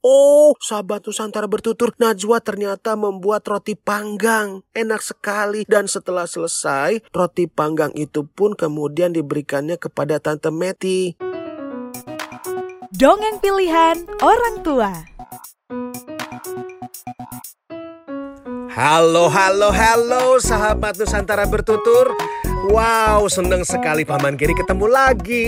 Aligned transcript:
Oh, 0.00 0.56
sahabat 0.56 1.04
Nusantara 1.04 1.44
bertutur, 1.44 1.92
Najwa 2.00 2.40
ternyata 2.40 2.96
membuat 2.96 3.44
roti 3.44 3.76
panggang. 3.76 4.64
Enak 4.72 5.04
sekali. 5.04 5.68
Dan 5.68 5.92
setelah 5.92 6.24
selesai, 6.24 7.04
roti 7.12 7.44
panggang 7.44 7.92
itu 7.92 8.24
pun 8.24 8.56
kemudian 8.56 9.12
diberikannya 9.12 9.76
kepada 9.76 10.16
Tante 10.16 10.48
Meti. 10.48 11.20
Dongeng 12.96 13.44
pilihan 13.44 14.08
orang 14.24 14.56
tua. 14.64 14.92
Halo, 18.80 19.28
halo, 19.28 19.68
halo 19.76 20.40
sahabat 20.40 20.96
Nusantara 20.96 21.44
bertutur. 21.44 22.16
Wow, 22.72 23.28
senang 23.28 23.60
sekali 23.60 24.08
Paman 24.08 24.40
Giri 24.40 24.56
ketemu 24.56 24.88
lagi. 24.88 25.44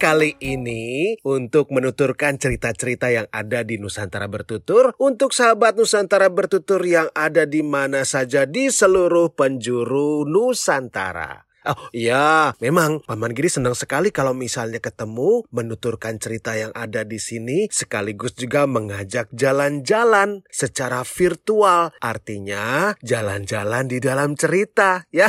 Kali 0.00 0.32
ini 0.40 1.12
untuk 1.20 1.68
menuturkan 1.76 2.40
cerita-cerita 2.40 3.12
yang 3.12 3.28
ada 3.36 3.68
di 3.68 3.76
Nusantara 3.76 4.32
Bertutur 4.32 4.96
untuk 4.96 5.36
sahabat 5.36 5.76
Nusantara 5.76 6.32
Bertutur 6.32 6.80
yang 6.88 7.12
ada 7.12 7.44
di 7.44 7.60
mana 7.60 8.08
saja 8.08 8.48
di 8.48 8.72
seluruh 8.72 9.28
penjuru 9.36 10.24
Nusantara. 10.24 11.49
Oh 11.60 11.92
iya, 11.92 12.56
memang 12.56 13.04
Paman 13.04 13.36
Giri 13.36 13.52
senang 13.52 13.76
sekali 13.76 14.08
kalau 14.08 14.32
misalnya 14.32 14.80
ketemu, 14.80 15.44
menuturkan 15.52 16.16
cerita 16.16 16.56
yang 16.56 16.72
ada 16.72 17.04
di 17.04 17.20
sini, 17.20 17.68
sekaligus 17.68 18.32
juga 18.32 18.64
mengajak 18.64 19.28
jalan-jalan 19.36 20.40
secara 20.48 21.04
virtual. 21.04 21.92
Artinya 22.00 22.96
jalan-jalan 23.04 23.92
di 23.92 24.00
dalam 24.00 24.40
cerita, 24.40 25.04
ya. 25.12 25.28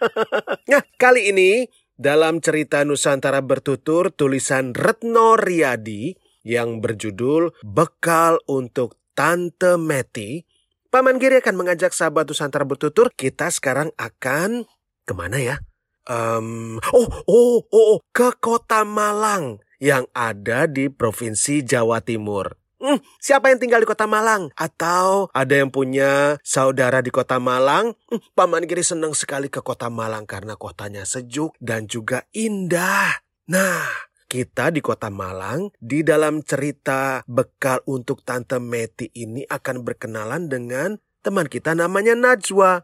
nah, 0.70 0.82
kali 0.94 1.34
ini 1.34 1.66
dalam 1.98 2.38
cerita 2.38 2.86
Nusantara 2.86 3.42
bertutur 3.42 4.14
tulisan 4.14 4.70
Retno 4.70 5.34
Riyadi 5.34 6.14
yang 6.46 6.78
berjudul 6.78 7.50
Bekal 7.66 8.38
untuk 8.46 9.02
Tante 9.18 9.74
Meti. 9.74 10.46
Paman 10.94 11.18
Giri 11.18 11.42
akan 11.42 11.58
mengajak 11.58 11.90
sahabat 11.90 12.30
Nusantara 12.30 12.62
bertutur, 12.62 13.10
kita 13.10 13.50
sekarang 13.50 13.90
akan 13.98 14.70
Ke 15.06 15.14
mana 15.14 15.38
ya? 15.38 15.62
Um, 16.10 16.82
oh, 16.90 17.06
oh, 17.30 17.62
oh, 17.62 17.62
oh, 17.70 17.96
ke 18.10 18.34
kota 18.42 18.82
Malang 18.82 19.62
yang 19.78 20.10
ada 20.10 20.66
di 20.66 20.90
Provinsi 20.90 21.62
Jawa 21.62 22.02
Timur. 22.02 22.58
Hmm, 22.82 22.98
siapa 23.22 23.48
yang 23.48 23.62
tinggal 23.62 23.80
di 23.80 23.88
kota 23.88 24.10
Malang? 24.10 24.50
Atau 24.58 25.30
ada 25.30 25.54
yang 25.54 25.70
punya 25.70 26.42
saudara 26.42 27.00
di 27.06 27.14
kota 27.14 27.38
Malang? 27.38 27.94
Hmm, 28.10 28.20
Paman 28.34 28.66
Giri 28.66 28.82
senang 28.82 29.14
sekali 29.14 29.46
ke 29.46 29.62
kota 29.62 29.86
Malang 29.88 30.26
karena 30.26 30.58
kotanya 30.58 31.06
sejuk 31.06 31.54
dan 31.62 31.86
juga 31.86 32.26
indah. 32.34 33.22
Nah, 33.46 33.86
kita 34.26 34.74
di 34.74 34.82
kota 34.82 35.06
Malang 35.06 35.70
di 35.78 36.02
dalam 36.02 36.42
cerita 36.42 37.22
bekal 37.30 37.78
untuk 37.86 38.26
Tante 38.26 38.58
Meti 38.58 39.06
ini 39.14 39.46
akan 39.46 39.86
berkenalan 39.86 40.50
dengan 40.50 40.98
teman 41.22 41.46
kita 41.46 41.78
namanya 41.78 42.18
Najwa. 42.18 42.82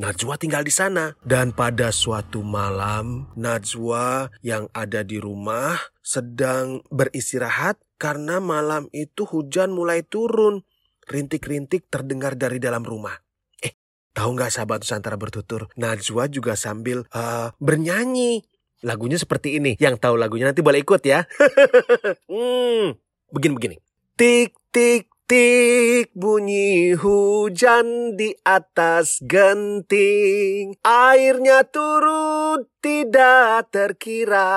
Najwa 0.00 0.40
tinggal 0.40 0.64
di 0.64 0.72
sana. 0.72 1.12
Dan 1.20 1.52
pada 1.52 1.92
suatu 1.92 2.40
malam, 2.40 3.28
Najwa 3.36 4.32
yang 4.40 4.72
ada 4.72 5.04
di 5.04 5.20
rumah 5.20 5.76
sedang 6.00 6.80
beristirahat 6.88 7.76
karena 8.00 8.40
malam 8.40 8.88
itu 8.96 9.28
hujan 9.28 9.76
mulai 9.76 10.00
turun. 10.00 10.64
Rintik-rintik 11.04 11.92
terdengar 11.92 12.32
dari 12.40 12.56
dalam 12.56 12.80
rumah. 12.80 13.12
Eh, 13.60 13.76
tahu 14.16 14.40
nggak 14.40 14.48
sahabat 14.48 14.80
Nusantara 14.80 15.20
bertutur? 15.20 15.68
Najwa 15.76 16.32
juga 16.32 16.56
sambil 16.56 17.04
uh, 17.12 17.52
bernyanyi. 17.60 18.40
Lagunya 18.80 19.20
seperti 19.20 19.60
ini. 19.60 19.76
Yang 19.76 20.00
tahu 20.00 20.16
lagunya 20.16 20.48
nanti 20.48 20.64
boleh 20.64 20.80
ikut 20.80 21.04
ya. 21.04 21.28
hmm, 22.32 22.96
begini-begini. 23.36 23.76
Tik, 24.16 24.56
tik, 24.72 25.09
Tik 25.30 26.10
bunyi 26.10 26.98
hujan 26.98 28.18
di 28.18 28.34
atas 28.42 29.22
genting 29.22 30.74
Airnya 30.82 31.62
turun 31.70 32.66
tidak 32.82 33.70
terkira 33.70 34.50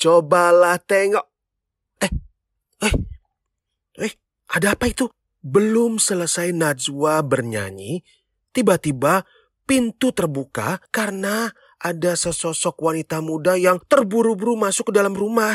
Cobalah 0.00 0.80
tengok 0.80 1.28
Eh, 2.00 2.08
eh, 2.88 2.94
eh, 4.00 4.12
ada 4.48 4.72
apa 4.72 4.88
itu? 4.88 5.12
Belum 5.44 6.00
selesai 6.00 6.56
Najwa 6.56 7.20
bernyanyi 7.20 8.00
Tiba-tiba 8.56 9.28
pintu 9.68 10.16
terbuka 10.16 10.80
karena 10.88 11.52
ada 11.76 12.16
sesosok 12.16 12.80
wanita 12.80 13.20
muda 13.20 13.60
yang 13.60 13.76
terburu-buru 13.84 14.56
masuk 14.56 14.90
ke 14.90 14.92
dalam 14.96 15.12
rumah. 15.12 15.54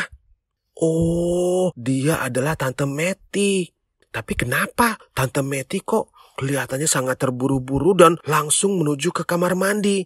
Oh, 0.78 1.74
dia 1.74 2.22
adalah 2.22 2.54
Tante 2.54 2.86
Meti. 2.86 3.73
Tapi 4.14 4.34
kenapa 4.38 5.02
Tante 5.18 5.42
Meti 5.42 5.82
kok 5.82 6.14
kelihatannya 6.38 6.86
sangat 6.86 7.18
terburu-buru 7.18 7.98
dan 7.98 8.22
langsung 8.30 8.78
menuju 8.78 9.10
ke 9.10 9.26
kamar 9.26 9.58
mandi? 9.58 10.06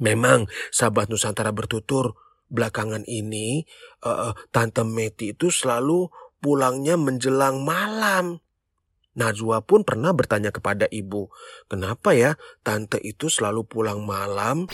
Memang 0.00 0.48
sahabat 0.72 1.12
Nusantara 1.12 1.52
bertutur, 1.52 2.16
belakangan 2.48 3.04
ini 3.04 3.62
uh, 4.08 4.32
Tante 4.48 4.88
Meti 4.88 5.36
itu 5.36 5.52
selalu 5.52 6.08
pulangnya 6.40 6.96
menjelang 6.96 7.60
malam. 7.60 8.40
Najwa 9.14 9.62
pun 9.62 9.86
pernah 9.86 10.10
bertanya 10.10 10.50
kepada 10.50 10.90
ibu, 10.90 11.30
kenapa 11.70 12.18
ya 12.18 12.34
tante 12.66 12.98
itu 12.98 13.30
selalu 13.30 13.62
pulang 13.62 14.02
malam? 14.02 14.66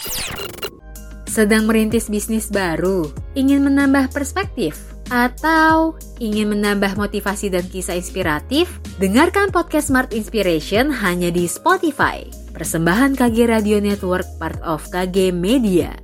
Sedang 1.28 1.68
merintis 1.68 2.08
bisnis 2.08 2.48
baru, 2.48 3.04
ingin 3.36 3.60
menambah 3.60 4.08
perspektif 4.16 4.80
atau 5.10 5.98
ingin 6.22 6.54
menambah 6.54 6.94
motivasi 6.94 7.50
dan 7.50 7.66
kisah 7.66 7.98
inspiratif? 7.98 8.78
Dengarkan 9.02 9.50
podcast 9.50 9.90
Smart 9.90 10.14
Inspiration 10.14 10.94
hanya 10.94 11.34
di 11.34 11.50
Spotify. 11.50 12.22
Persembahan 12.54 13.18
KG 13.18 13.50
Radio 13.50 13.82
Network 13.82 14.24
part 14.38 14.62
of 14.62 14.86
KG 14.88 15.34
Media. 15.34 15.98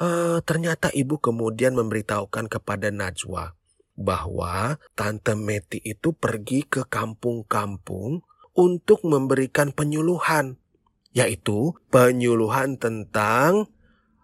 Uh, 0.00 0.40
ternyata 0.42 0.90
ibu 0.90 1.20
kemudian 1.20 1.76
memberitahukan 1.76 2.48
kepada 2.48 2.88
Najwa 2.88 3.52
bahwa 4.00 4.80
Tante 4.96 5.36
Meti 5.36 5.76
itu 5.84 6.16
pergi 6.16 6.64
ke 6.64 6.88
kampung-kampung 6.88 8.24
untuk 8.56 9.04
memberikan 9.04 9.76
penyuluhan, 9.76 10.56
yaitu 11.12 11.76
penyuluhan 11.92 12.80
tentang 12.80 13.68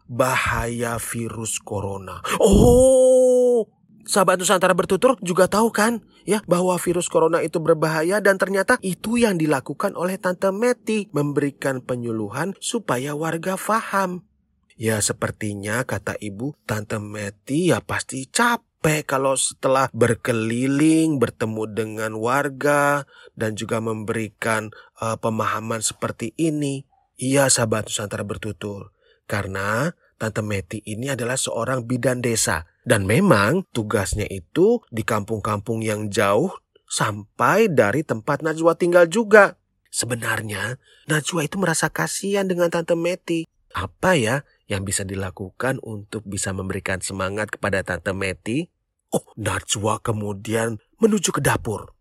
bahaya 0.07 0.99
virus 1.03 1.59
corona. 1.59 2.23
Oh, 2.39 3.67
sahabat 4.07 4.39
Nusantara 4.39 4.73
bertutur 4.73 5.19
juga 5.21 5.51
tahu 5.51 5.75
kan 5.75 6.03
ya 6.27 6.43
bahwa 6.47 6.75
virus 6.79 7.11
corona 7.11 7.43
itu 7.43 7.59
berbahaya 7.59 8.23
dan 8.23 8.39
ternyata 8.39 8.79
itu 8.83 9.19
yang 9.19 9.39
dilakukan 9.39 9.95
oleh 9.99 10.19
Tante 10.19 10.51
Meti 10.55 11.11
memberikan 11.11 11.83
penyuluhan 11.83 12.55
supaya 12.63 13.15
warga 13.19 13.59
faham. 13.59 14.27
Ya 14.77 15.01
sepertinya 15.01 15.83
kata 15.89 16.21
ibu 16.21 16.53
Tante 16.69 17.01
Meti 17.01 17.73
ya 17.73 17.81
pasti 17.81 18.29
capek 18.29 19.09
kalau 19.09 19.33
setelah 19.35 19.89
berkeliling 19.91 21.17
bertemu 21.17 21.65
dengan 21.73 22.13
warga 22.21 23.09
dan 23.33 23.57
juga 23.57 23.81
memberikan 23.81 24.71
uh, 25.01 25.17
pemahaman 25.17 25.81
seperti 25.81 26.37
ini. 26.37 26.85
Iya 27.17 27.49
sahabat 27.49 27.89
Nusantara 27.89 28.29
bertutur. 28.29 28.96
Karena 29.27 29.91
Tante 30.17 30.41
Meti 30.41 30.81
ini 30.89 31.13
adalah 31.13 31.37
seorang 31.37 31.85
bidan 31.85 32.25
desa. 32.25 32.65
Dan 32.87 33.05
memang 33.05 33.67
tugasnya 33.75 34.25
itu 34.31 34.81
di 34.89 35.03
kampung-kampung 35.03 35.83
yang 35.83 36.09
jauh 36.09 36.55
sampai 36.87 37.67
dari 37.67 38.07
tempat 38.07 38.47
Najwa 38.47 38.79
tinggal 38.79 39.11
juga. 39.11 39.59
Sebenarnya 39.91 40.79
Najwa 41.11 41.43
itu 41.45 41.59
merasa 41.59 41.91
kasihan 41.91 42.47
dengan 42.47 42.71
Tante 42.71 42.95
Meti. 42.95 43.45
Apa 43.75 44.17
ya 44.17 44.47
yang 44.71 44.87
bisa 44.87 45.05
dilakukan 45.05 45.83
untuk 45.85 46.25
bisa 46.25 46.55
memberikan 46.55 47.03
semangat 47.03 47.53
kepada 47.53 47.83
Tante 47.83 48.15
Meti? 48.15 48.71
Oh, 49.13 49.27
Najwa 49.37 50.01
kemudian 50.01 50.79
menuju 51.03 51.35
ke 51.35 51.43
dapur. 51.43 51.93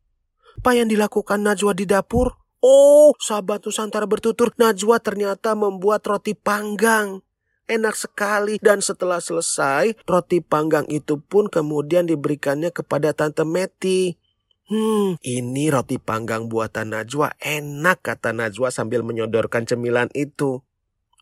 Apa 0.62 0.78
yang 0.78 0.88
dilakukan 0.88 1.44
Najwa 1.44 1.76
di 1.76 1.84
dapur? 1.90 2.45
Oh, 2.66 3.14
sahabat 3.22 3.62
Nusantara 3.62 4.10
bertutur, 4.10 4.50
Najwa 4.58 4.98
ternyata 4.98 5.54
membuat 5.54 6.02
roti 6.10 6.34
panggang. 6.34 7.22
Enak 7.70 7.94
sekali 7.94 8.58
dan 8.58 8.82
setelah 8.82 9.22
selesai, 9.22 9.94
roti 10.10 10.42
panggang 10.42 10.90
itu 10.90 11.22
pun 11.22 11.46
kemudian 11.46 12.10
diberikannya 12.10 12.74
kepada 12.74 13.14
Tante 13.14 13.46
Meti. 13.46 14.18
Hmm, 14.66 15.22
ini 15.22 15.70
roti 15.70 16.02
panggang 16.02 16.50
buatan 16.50 16.98
Najwa 16.98 17.38
enak 17.38 18.02
kata 18.02 18.34
Najwa 18.34 18.74
sambil 18.74 19.06
menyodorkan 19.06 19.70
cemilan 19.70 20.10
itu. 20.18 20.66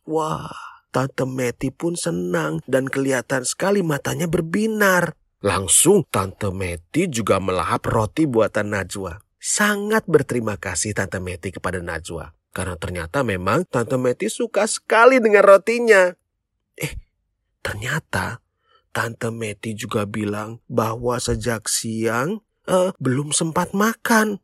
Wah, 0.07 0.79
Tante 0.95 1.27
Meti 1.27 1.75
pun 1.75 1.99
senang 1.99 2.63
dan 2.71 2.87
kelihatan 2.87 3.43
sekali 3.43 3.83
matanya 3.83 4.31
berbinar. 4.31 5.19
Langsung 5.43 6.07
Tante 6.07 6.55
Meti 6.55 7.11
juga 7.11 7.43
melahap 7.43 7.83
roti 7.83 8.23
buatan 8.23 8.79
Najwa 8.79 9.22
sangat 9.43 10.07
berterima 10.07 10.55
kasih 10.55 10.95
Tante 10.95 11.19
Meti 11.19 11.51
kepada 11.51 11.83
Najwa. 11.83 12.31
Karena 12.55 12.79
ternyata 12.79 13.27
memang 13.27 13.67
Tante 13.67 13.99
Meti 13.99 14.31
suka 14.31 14.63
sekali 14.63 15.19
dengan 15.19 15.43
rotinya. 15.43 16.15
Eh, 16.79 16.95
ternyata 17.59 18.39
Tante 18.95 19.27
Meti 19.35 19.75
juga 19.75 20.07
bilang 20.07 20.63
bahwa 20.71 21.19
sejak 21.19 21.67
siang 21.67 22.39
eh, 22.71 22.95
belum 23.03 23.35
sempat 23.35 23.75
makan. 23.75 24.39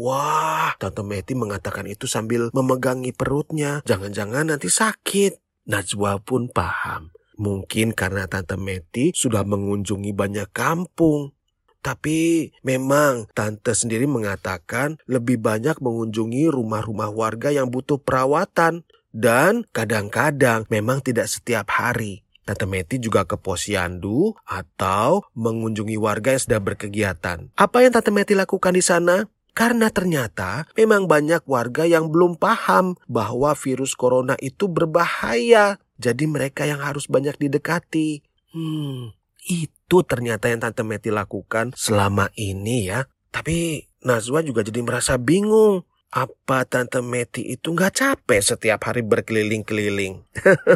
Wah, 0.00 0.72
Tante 0.80 1.04
Meti 1.04 1.36
mengatakan 1.36 1.84
itu 1.84 2.08
sambil 2.08 2.48
memegangi 2.56 3.12
perutnya. 3.12 3.84
Jangan-jangan 3.84 4.48
nanti 4.48 4.72
sakit. 4.72 5.36
Najwa 5.68 6.16
pun 6.24 6.48
paham. 6.48 7.12
Mungkin 7.36 7.92
karena 7.92 8.24
Tante 8.24 8.56
Meti 8.56 9.12
sudah 9.12 9.44
mengunjungi 9.44 10.16
banyak 10.16 10.48
kampung. 10.56 11.36
Tapi 11.82 12.50
memang 12.62 13.26
Tante 13.34 13.74
sendiri 13.74 14.06
mengatakan 14.06 15.02
lebih 15.10 15.42
banyak 15.42 15.82
mengunjungi 15.82 16.48
rumah-rumah 16.48 17.10
warga 17.10 17.50
yang 17.50 17.68
butuh 17.68 17.98
perawatan. 17.98 18.86
Dan 19.12 19.68
kadang-kadang 19.76 20.64
memang 20.72 21.04
tidak 21.04 21.28
setiap 21.28 21.68
hari. 21.68 22.24
Tante 22.42 22.66
Meti 22.66 22.98
juga 22.98 23.22
ke 23.22 23.38
posyandu 23.38 24.34
atau 24.42 25.22
mengunjungi 25.36 25.94
warga 26.00 26.34
yang 26.34 26.42
sedang 26.42 26.64
berkegiatan. 26.64 27.38
Apa 27.54 27.76
yang 27.84 27.92
Tante 27.94 28.10
Meti 28.10 28.34
lakukan 28.34 28.72
di 28.74 28.82
sana? 28.82 29.26
Karena 29.52 29.92
ternyata 29.92 30.64
memang 30.72 31.04
banyak 31.04 31.44
warga 31.44 31.84
yang 31.84 32.08
belum 32.08 32.40
paham 32.40 32.96
bahwa 33.04 33.52
virus 33.52 33.92
corona 33.92 34.32
itu 34.40 34.64
berbahaya. 34.64 35.76
Jadi 36.00 36.24
mereka 36.24 36.64
yang 36.64 36.80
harus 36.80 37.04
banyak 37.04 37.36
didekati. 37.36 38.24
Hmm, 38.56 39.12
itu 39.46 40.06
ternyata 40.06 40.46
yang 40.46 40.62
Tante 40.62 40.86
Meti 40.86 41.10
lakukan 41.10 41.74
selama 41.74 42.30
ini 42.38 42.90
ya. 42.90 43.06
Tapi 43.32 43.88
Nazwa 44.04 44.44
juga 44.44 44.62
jadi 44.62 44.84
merasa 44.84 45.18
bingung. 45.18 45.82
Apa 46.12 46.68
Tante 46.68 47.00
Meti 47.00 47.48
itu 47.48 47.72
nggak 47.72 47.92
capek 47.96 48.40
setiap 48.44 48.84
hari 48.84 49.00
berkeliling-keliling? 49.00 50.28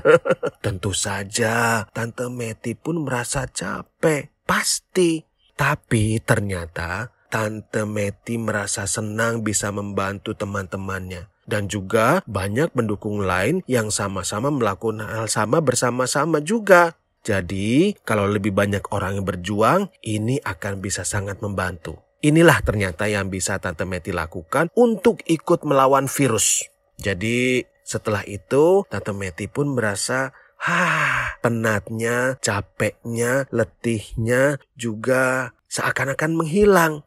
Tentu 0.65 0.97
saja 0.97 1.85
Tante 1.93 2.33
Meti 2.33 2.73
pun 2.73 3.05
merasa 3.05 3.45
capek. 3.45 4.33
Pasti. 4.49 5.21
Tapi 5.53 6.25
ternyata 6.25 7.13
Tante 7.29 7.85
Meti 7.85 8.41
merasa 8.41 8.89
senang 8.89 9.45
bisa 9.45 9.69
membantu 9.69 10.33
teman-temannya. 10.33 11.29
Dan 11.47 11.71
juga 11.71 12.25
banyak 12.27 12.75
pendukung 12.75 13.23
lain 13.23 13.63
yang 13.71 13.93
sama-sama 13.95 14.51
melakukan 14.51 15.05
hal 15.05 15.31
sama 15.31 15.63
bersama-sama 15.63 16.43
juga. 16.43 16.99
Jadi, 17.27 17.99
kalau 18.07 18.31
lebih 18.31 18.55
banyak 18.55 18.87
orang 18.95 19.19
yang 19.19 19.27
berjuang, 19.27 19.91
ini 20.07 20.39
akan 20.39 20.79
bisa 20.79 21.03
sangat 21.03 21.43
membantu. 21.43 21.99
Inilah 22.23 22.63
ternyata 22.63 23.11
yang 23.11 23.27
bisa 23.27 23.59
Tante 23.59 23.83
Meti 23.83 24.15
lakukan 24.15 24.71
untuk 24.79 25.27
ikut 25.27 25.67
melawan 25.67 26.07
virus. 26.07 26.71
Jadi, 27.03 27.67
setelah 27.83 28.23
itu 28.31 28.87
Tante 28.87 29.11
Meti 29.11 29.51
pun 29.51 29.75
merasa 29.75 30.31
Hah, 30.57 31.37
penatnya, 31.45 32.41
capeknya, 32.41 33.45
letihnya 33.53 34.57
juga 34.73 35.53
seakan-akan 35.69 36.33
menghilang. 36.33 37.05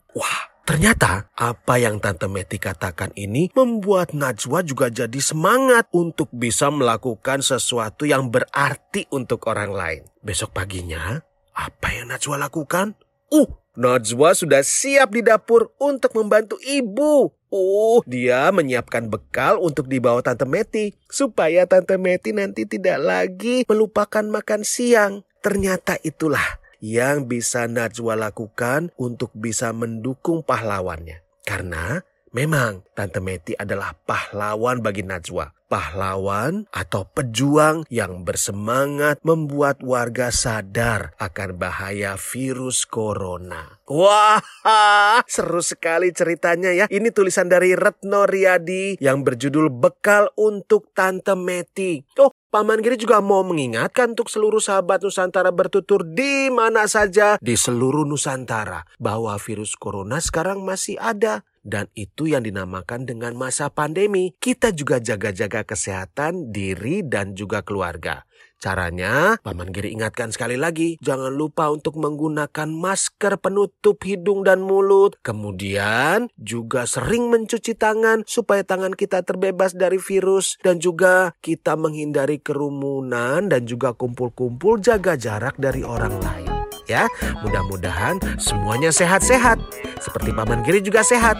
Ternyata 0.69 1.25
apa 1.33 1.81
yang 1.81 1.97
Tante 1.97 2.29
Meti 2.29 2.61
katakan 2.61 3.09
ini 3.17 3.49
membuat 3.57 4.13
Najwa 4.13 4.61
juga 4.61 4.93
jadi 4.93 5.17
semangat 5.17 5.89
untuk 5.89 6.29
bisa 6.29 6.69
melakukan 6.69 7.41
sesuatu 7.41 8.05
yang 8.05 8.29
berarti 8.29 9.09
untuk 9.09 9.49
orang 9.49 9.73
lain. 9.73 10.01
Besok 10.21 10.53
paginya, 10.53 11.25
apa 11.57 11.87
yang 11.89 12.13
Najwa 12.13 12.37
lakukan? 12.37 12.93
Uh, 13.33 13.49
Najwa 13.81 14.37
sudah 14.37 14.61
siap 14.61 15.09
di 15.09 15.25
dapur 15.25 15.73
untuk 15.81 16.13
membantu 16.13 16.61
ibu. 16.61 17.33
Oh, 17.49 18.05
dia 18.05 18.53
menyiapkan 18.53 19.09
bekal 19.09 19.57
untuk 19.57 19.89
dibawa 19.89 20.21
Tante 20.21 20.45
Meti 20.45 20.93
supaya 21.09 21.65
Tante 21.65 21.97
Meti 21.97 22.29
nanti 22.29 22.69
tidak 22.69 23.01
lagi 23.01 23.65
melupakan 23.65 24.21
makan 24.21 24.61
siang. 24.61 25.25
Ternyata 25.41 25.97
itulah 26.05 26.58
yang 26.79 27.27
bisa 27.27 27.67
Najwa 27.67 28.15
lakukan 28.15 28.91
untuk 28.95 29.35
bisa 29.35 29.75
mendukung 29.75 30.43
pahlawannya. 30.43 31.23
Karena 31.43 31.99
memang 32.31 32.87
Tante 32.95 33.19
Meti 33.19 33.53
adalah 33.55 33.95
pahlawan 33.95 34.79
bagi 34.79 35.03
Najwa. 35.03 35.58
Pahlawan 35.69 36.65
atau 36.73 37.05
pejuang 37.05 37.85
yang 37.93 38.25
bersemangat 38.25 39.21
membuat 39.21 39.85
warga 39.85 40.33
sadar 40.33 41.13
akan 41.21 41.61
bahaya 41.61 42.17
virus 42.17 42.89
corona. 42.89 43.77
Wah, 43.85 44.41
seru 45.29 45.61
sekali 45.61 46.09
ceritanya 46.09 46.73
ya. 46.73 46.85
Ini 46.89 47.13
tulisan 47.13 47.53
dari 47.53 47.77
Retno 47.77 48.25
Riyadi 48.25 48.97
yang 48.97 49.21
berjudul 49.21 49.69
Bekal 49.69 50.33
untuk 50.41 50.89
Tante 50.97 51.37
Meti. 51.37 52.01
Oh, 52.17 52.33
Paman 52.49 52.81
Giri 52.81 52.97
juga 52.97 53.21
mau 53.21 53.45
mengingatkan 53.45 54.17
untuk 54.17 54.25
seluruh 54.25 54.57
sahabat 54.57 55.05
Nusantara 55.05 55.53
bertutur 55.53 56.01
di 56.01 56.49
mana 56.49 56.89
saja 56.89 57.37
di 57.37 57.53
seluruh 57.53 58.09
Nusantara 58.09 58.89
bahwa 58.97 59.37
virus 59.37 59.77
corona 59.77 60.17
sekarang 60.17 60.65
masih 60.65 60.97
ada 60.97 61.45
dan 61.69 61.85
itu 61.93 62.25
yang 62.25 62.41
dinamakan 62.41 63.05
dengan 63.05 63.37
masa 63.37 63.69
pandemi. 63.69 64.33
Kita 64.41 64.73
juga 64.73 64.97
jaga-jaga 64.97 65.63
kesehatan 65.63 66.49
diri 66.49 67.05
dan 67.05 67.37
juga 67.37 67.61
keluarga. 67.61 68.25
Caranya, 68.59 69.39
Paman 69.39 69.71
Giri 69.71 69.95
ingatkan 69.95 70.35
sekali 70.35 70.59
lagi, 70.59 70.99
jangan 70.99 71.31
lupa 71.31 71.71
untuk 71.71 71.95
menggunakan 71.95 72.67
masker 72.67 73.39
penutup 73.39 74.03
hidung 74.03 74.43
dan 74.43 74.59
mulut. 74.59 75.15
Kemudian, 75.23 76.27
juga 76.35 76.83
sering 76.83 77.31
mencuci 77.31 77.79
tangan 77.79 78.27
supaya 78.27 78.67
tangan 78.67 78.99
kita 78.99 79.23
terbebas 79.23 79.79
dari 79.79 79.95
virus. 79.95 80.59
Dan 80.59 80.83
juga 80.83 81.31
kita 81.39 81.79
menghindari 81.79 82.43
kerumunan 82.43 83.47
dan 83.47 83.63
juga 83.63 83.95
kumpul-kumpul 83.95 84.83
jaga 84.83 85.15
jarak 85.15 85.55
dari 85.55 85.87
orang 85.87 86.19
lain. 86.19 86.51
Ya, 86.89 87.07
mudah-mudahan 87.45 88.19
semuanya 88.41 88.91
sehat-sehat. 88.91 89.61
Seperti 89.99 90.31
Paman 90.31 90.63
Giri 90.63 90.79
juga 90.79 91.03
sehat. 91.03 91.35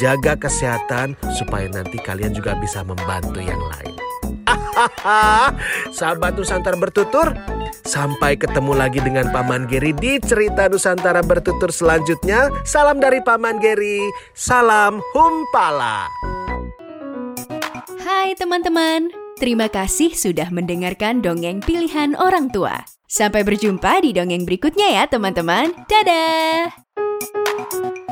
Jaga 0.00 0.36
kesehatan 0.36 1.14
supaya 1.36 1.68
nanti 1.68 2.00
kalian 2.00 2.32
juga 2.32 2.56
bisa 2.56 2.80
membantu 2.80 3.38
yang 3.40 3.60
lain. 3.60 3.94
Sahabat 5.92 6.40
Nusantara 6.40 6.72
bertutur, 6.80 7.36
sampai 7.84 8.40
ketemu 8.40 8.72
lagi 8.72 9.04
dengan 9.04 9.28
Paman 9.28 9.68
Geri 9.68 9.92
di 9.92 10.16
cerita 10.24 10.72
Nusantara 10.72 11.20
bertutur 11.20 11.68
selanjutnya. 11.68 12.48
Salam 12.64 12.96
dari 12.96 13.20
Paman 13.20 13.60
Geri, 13.60 14.08
salam 14.32 15.04
humpala. 15.12 16.08
Hai 18.00 18.32
teman-teman, 18.40 19.12
terima 19.36 19.68
kasih 19.68 20.16
sudah 20.16 20.48
mendengarkan 20.48 21.20
dongeng 21.20 21.60
pilihan 21.60 22.16
orang 22.16 22.48
tua. 22.48 22.80
Sampai 23.10 23.44
berjumpa 23.44 24.00
di 24.00 24.16
dongeng 24.16 24.48
berikutnya 24.48 24.96
ya 24.96 25.04
teman-teman. 25.04 25.74
Dadah! 25.90 26.89
Thank 27.20 27.72
you. 27.74 28.09